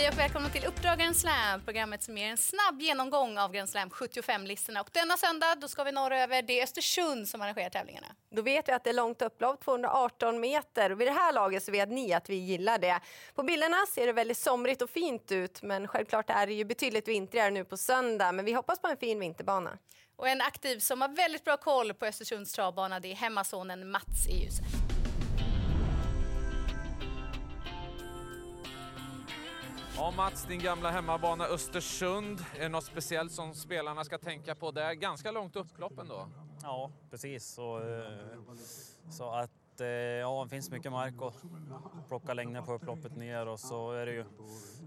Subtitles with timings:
[0.00, 3.68] Hej och välkomna till Uppdrag Grand Slam, programmet som ger en snabb genomgång av Grand
[3.68, 4.80] Slam 75-listorna.
[4.80, 8.06] Och denna söndag då ska vi norröver, det är Östersund som arrangerar tävlingarna.
[8.30, 10.92] Då vet vi att det är långt upplopp, 218 meter.
[10.92, 13.00] Och vid det här laget så vet ni att vi gillar det.
[13.34, 17.08] På bilderna ser det väldigt somrigt och fint ut, men självklart är det ju betydligt
[17.08, 18.32] vintrigare nu på söndag.
[18.32, 19.78] Men vi hoppas på en fin vinterbana.
[20.16, 24.28] Och en aktiv som har väldigt bra koll på Östersunds travbana, det är hemmasonen Mats
[24.28, 24.79] i ljuset.
[30.00, 32.40] Ja, Mats, din gamla hemmabana Östersund.
[32.56, 34.70] Är det något speciellt som spelarna ska tänka på?
[34.70, 36.28] Det är ganska långt upplopp ändå.
[36.62, 37.44] Ja, precis.
[37.46, 38.08] Så, eh,
[39.10, 41.34] så att eh, ja, det finns mycket mark att
[42.08, 44.24] plocka längder på upploppet ner och så är det ju,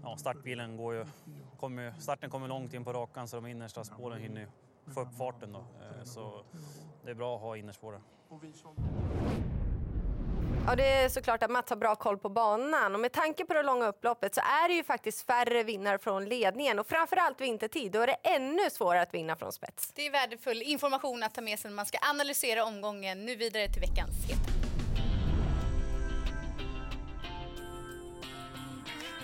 [0.02, 1.06] ja, startbilen går ju,
[1.60, 4.46] kommer, ju- starten kommer långt in på rakan så de innersta spåren hinner ju
[4.94, 5.58] få upp farten då.
[5.58, 6.44] Eh, Så
[7.04, 8.00] det är bra att ha innerspåren.
[10.66, 13.54] Ja, det är såklart att Mats har bra koll på banan och med tanke på
[13.54, 17.92] det långa upploppet så är det ju faktiskt färre vinnare från ledningen och framförallt vintertid.
[17.92, 19.92] Då är det ännu svårare att vinna från spets.
[19.94, 23.26] Det är värdefull information att ta med sig när man ska analysera omgången.
[23.26, 24.53] Nu vidare till veckans etapp.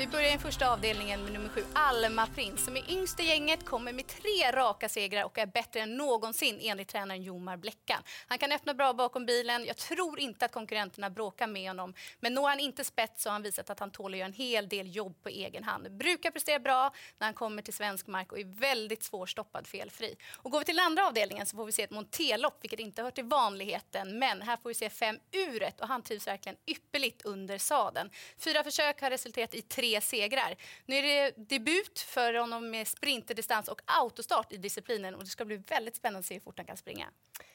[0.01, 3.65] Vi börjar i första avdelningen med nummer sju, Alma Prins, som är yngst i gänget,
[3.65, 8.03] kommer med tre raka segrar och är bättre än någonsin enligt tränaren Jomar Bleckan.
[8.29, 9.65] Han kan öppna bra bakom bilen.
[9.65, 13.33] Jag tror inte att konkurrenterna bråkar med honom, men når han inte spets så har
[13.33, 15.91] han visat att han tål att göra en hel del jobb på egen hand.
[15.91, 20.17] Brukar prestera bra när han kommer till svensk mark och är väldigt svårstoppad felfri.
[20.37, 23.11] Och går vi till andra avdelningen så får vi se ett montelopp, vilket inte hör
[23.11, 27.59] till vanligheten, men här får vi se fem uret och han trivs verkligen ypperligt under
[27.59, 28.11] sadeln.
[28.39, 30.57] Fyra försök har resulterat i tre segrar.
[30.87, 35.45] Nu är det debut för honom med sprinterdistans och autostart i disciplinen och det ska
[35.45, 37.07] bli väldigt spännande att se hur fort han kan springa.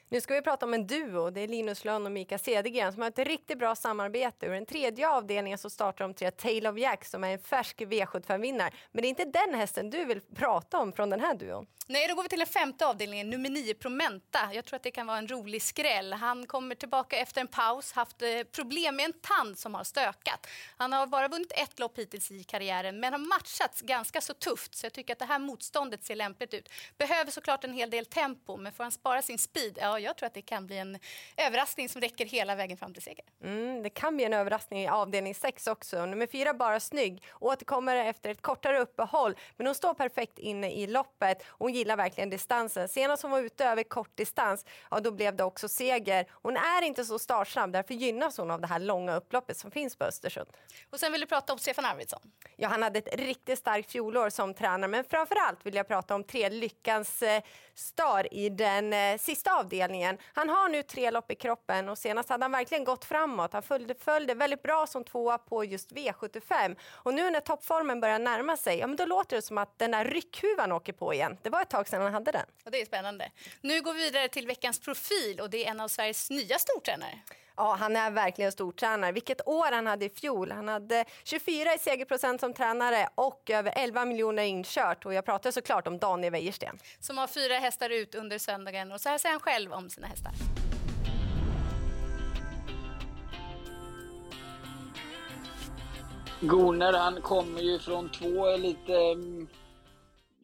[0.09, 1.29] Nu ska vi prata om en duo.
[1.29, 4.45] Det är Linus Lönn och Mika Cedergren som har ett riktigt bra samarbete.
[4.45, 7.81] Ur den tredje avdelningen så startar de tre Tale of Jack som är en färsk
[7.81, 8.73] V75-vinnare.
[8.91, 11.67] Men det är inte den hästen du vill prata om från den här duon.
[11.87, 14.49] Nej, då går vi till den femte avdelningen, nummer nio Promenta.
[14.53, 16.13] Jag tror att det kan vara en rolig skräll.
[16.13, 20.47] Han kommer tillbaka efter en paus, haft eh, problem med en tand som har stökat.
[20.77, 24.75] Han har bara vunnit ett lopp hittills i karriären, men har matchats ganska så tufft.
[24.75, 26.69] Så jag tycker att det här motståndet ser lämpligt ut.
[26.97, 30.27] Behöver såklart en hel del tempo, men får han spara sin speed, ja, jag tror
[30.27, 30.99] att det kan bli en
[31.37, 33.25] överraskning som räcker hela vägen fram till seger.
[33.43, 36.05] Mm, det kan bli en överraskning i avdelning 6 också.
[36.05, 39.35] Nummer fyra, Bara snygg, återkommer efter ett kortare uppehåll.
[39.57, 41.43] Men hon står perfekt inne i loppet.
[41.47, 42.87] Hon gillar verkligen distansen.
[42.87, 46.25] Senast hon var ute över kort distans, ja, då blev det också seger.
[46.31, 49.95] Hon är inte så startsnabb, därför gynnas hon av det här långa upploppet som finns
[49.95, 50.49] på Östersund.
[50.89, 52.19] Och sen vill du prata om Stefan Arvidsson.
[52.55, 56.15] Ja, han hade ett riktigt starkt fjolår som tränare, men framför allt vill jag prata
[56.15, 57.41] om tre Lyckans eh,
[57.73, 59.84] star i den eh, sista avdelningen.
[60.33, 63.53] Han har nu tre lopp i kroppen och senast hade han verkligen gått framåt.
[63.53, 68.19] Han följde, följde väldigt bra som tvåa på just V75 och nu när toppformen börjar
[68.19, 71.37] närma sig, ja, men då låter det som att den där ryckhuvan åker på igen.
[71.41, 72.45] Det var ett tag sedan han hade den.
[72.65, 73.31] Och det är spännande.
[73.61, 77.19] Nu går vi vidare till veckans profil och det är en av Sveriges nya stortränare.
[77.57, 79.11] Ja, han är verkligen stortränare.
[79.11, 80.51] Vilket år han hade i fjol.
[80.51, 85.05] Han hade 24 i segerprocent som tränare och över 11 miljoner inkört.
[85.05, 86.77] Och jag pratar såklart om Daniel Wäjersten.
[86.99, 88.91] som har fyra hästar ut under söndagen.
[88.91, 90.31] Och så här säger han själv om sina hästar.
[96.41, 99.47] Gunnar han kommer ju från två lite mm,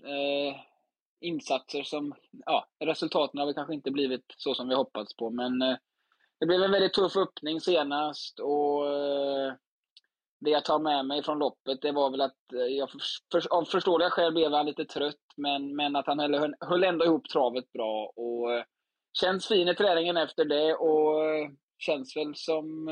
[0.03, 0.55] eh,
[1.21, 2.13] insatser som,
[2.45, 5.75] ja, resultaten har väl kanske inte blivit så som vi hoppats på, men eh,
[6.41, 9.53] det blev en väldigt tuff öppning senast och eh,
[10.39, 12.99] det jag tar med mig från loppet, det var väl att eh, jag för,
[13.31, 17.05] för, av förståeliga skäl blev han lite trött, men, men att han höll, höll ändå
[17.05, 18.63] ihop travet bra och eh,
[19.19, 21.15] känns fin i träningen efter det och
[21.77, 22.89] känns väl som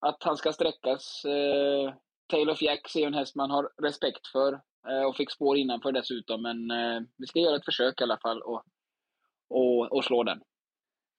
[0.00, 1.24] att han ska sträckas.
[1.24, 1.94] Eh,
[2.26, 4.60] Taylor Jacks är ju en häst man har respekt för
[5.08, 6.42] och fick spår innanför dessutom.
[6.42, 6.58] Men
[7.18, 8.62] vi ska göra ett försök i alla fall och,
[9.48, 10.42] och, och slå den.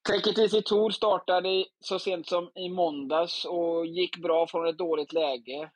[0.04, 4.78] Take It Easy Tour startade så sent som i måndags och gick bra från ett
[4.78, 5.72] dåligt läge.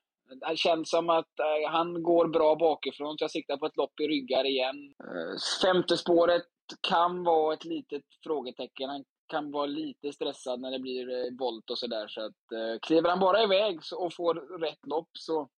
[0.50, 4.00] Det känns som att eh, han går bra bakifrån, så jag siktar på ett lopp
[4.00, 4.94] i ryggar igen.
[5.00, 6.44] Eh, femte spåret
[6.90, 8.90] kan vara ett litet frågetecken.
[8.90, 12.08] Han kan vara lite stressad när det blir eh, volt och sådär.
[12.08, 15.50] Så att, eh, kliver han bara iväg och får rätt lopp så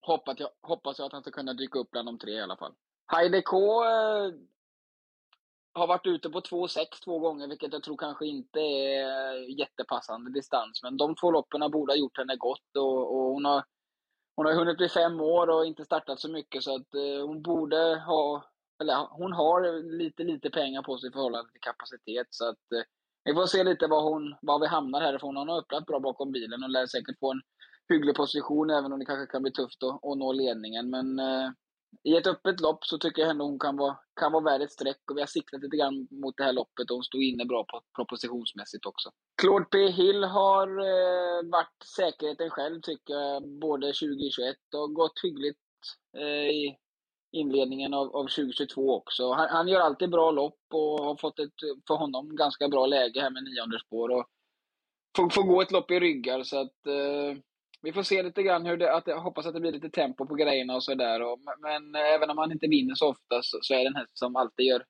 [0.00, 2.56] hoppas jag, hoppas jag att han ska kunna dyka upp bland de tre i alla
[2.56, 2.72] fall.
[3.06, 4.32] Heide K eh,
[5.74, 10.82] har varit ute på 2,6 två gånger, vilket jag tror kanske inte är jättepassande distans.
[10.82, 13.64] Men de två loppen borde ha gjort henne gott och, och hon har
[14.36, 17.42] hon har hunnit bli fem år och inte startat så mycket så att eh, hon
[17.42, 18.44] borde ha,
[18.80, 22.26] eller hon har lite, lite pengar på sig i förhållande till kapacitet.
[22.30, 22.82] Så att eh,
[23.24, 25.36] vi får se lite var, hon, var vi hamnar härifrån.
[25.36, 27.42] Hon har öppnat bra bakom bilen och lär säkert få en
[27.88, 30.90] hygglig position, även om det kanske kan bli tufft att, att nå ledningen.
[30.90, 31.50] Men eh,
[32.04, 34.72] i ett öppet lopp så tycker jag ändå hon kan vara, kan vara värd ett
[34.72, 37.44] streck och vi har siktat lite grann mot det här loppet och hon stod inne
[37.44, 39.10] bra på propositionsmässigt också.
[39.42, 45.58] Claude P Hill har eh, varit säkerheten själv tycker jag, både 2021 och gått hyggligt
[46.18, 46.76] eh, i
[47.32, 49.32] inledningen av, av 2022 också.
[49.32, 51.54] Han, han, gör alltid bra lopp och har fått ett,
[51.86, 54.08] för honom, ganska bra läge här med nionde spår.
[54.08, 54.26] Och
[55.16, 57.42] får, får gå ett lopp i ryggar så att eh,
[57.82, 60.26] vi får se lite grann hur det, att jag hoppas att det blir lite tempo
[60.26, 61.20] på grejerna och sådär.
[61.62, 64.18] Men eh, även om han inte vinner så ofta så, så är det en häst
[64.18, 64.84] som alltid gör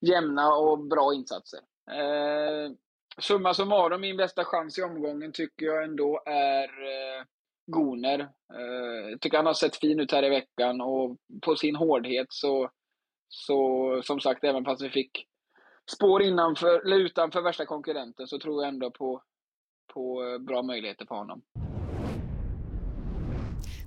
[0.00, 1.60] jämna och bra insatser.
[1.90, 2.72] Eh,
[3.18, 7.24] summa summarum, min bästa chans i omgången tycker jag ändå är eh,
[7.66, 8.20] Goner.
[8.54, 12.26] Eh, jag tycker han har sett fin ut här i veckan och på sin hårdhet
[12.28, 12.70] så,
[13.28, 15.26] så som sagt, även fast vi fick
[15.90, 19.22] spår innanför, eller utanför värsta konkurrenten så tror jag ändå på,
[19.94, 21.42] på eh, bra möjligheter för honom.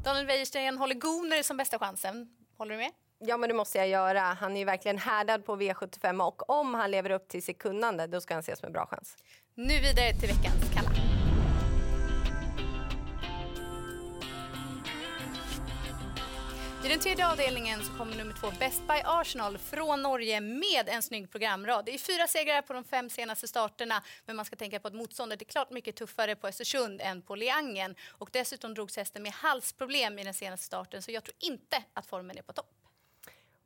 [0.04, 2.28] Daniel Wäjersten håller Goner som bästa chansen.
[2.58, 2.92] Håller du med?
[3.20, 4.20] Ja, men det måste jag göra.
[4.20, 8.22] Han är verkligen härdad på V75 och om han lever upp till sitt kunnande, då
[8.22, 9.18] ska han ses som en bra chans.
[9.56, 10.67] Nu vidare till veckans
[16.88, 21.02] I den tredje avdelningen så kommer nummer två Best by Arsenal från Norge med en
[21.02, 21.86] snygg programrad.
[21.86, 24.94] Det är fyra segrar på de fem senaste starterna men man ska tänka på att
[24.94, 27.96] motståndet är klart mycket tuffare på Östersund än på Leangen.
[28.10, 32.06] Och dessutom drogs hästen med halsproblem i den senaste starten så jag tror inte att
[32.06, 32.87] formen är på topp.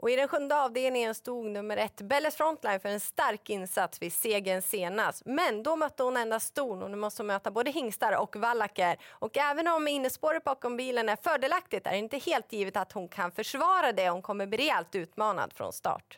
[0.02, 4.14] Och I den sjunde avdelningen stod nummer ett Belles Frontline för en stark insats vid
[4.14, 5.26] segern senast.
[5.26, 8.98] Men då mötte hon endast ston och nu måste hon möta både hingstar och vallacker.
[9.10, 13.08] Och även om innespåret bakom bilen är fördelaktigt är det inte helt givet att hon
[13.08, 14.10] kan försvara det.
[14.10, 16.18] Hon kommer bli rejält utmanad från start.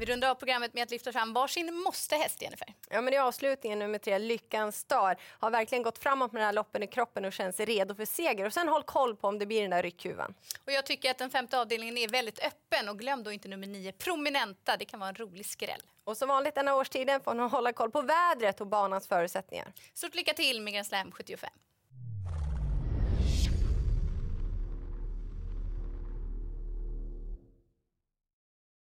[0.00, 2.74] Vi rundar av programmet med att lyfta fram varsin måste-häst, Jennifer.
[2.90, 6.52] Ja, men I avslutningen, nummer tre, Lyckans Star, har verkligen gått framåt med den här
[6.52, 8.46] loppen i kroppen och känns redo för seger.
[8.46, 10.34] Och sen håll koll på om det blir den där ryckhuvan.
[10.66, 12.88] Och jag tycker att den femte avdelningen är väldigt öppen.
[12.88, 14.76] Och glöm då inte nummer nio, Prominenta.
[14.76, 15.82] Det kan vara en rolig skräll.
[16.04, 19.72] Och som vanligt denna årstiden får ni hålla koll på vädret och banans förutsättningar.
[19.94, 21.50] Stort lycka till med Grand Slam 75.